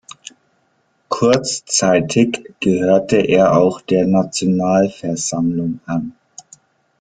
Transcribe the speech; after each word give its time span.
Kurzzeitig 1.09 2.55
gehörte 2.59 3.17
er 3.17 3.55
auch 3.55 3.81
der 3.81 4.07
Nationalversammlung 4.07 5.79
an. 5.85 6.15